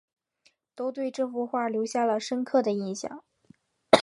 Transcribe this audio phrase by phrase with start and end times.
[0.73, 3.23] 都对这幅画留下了深刻的印象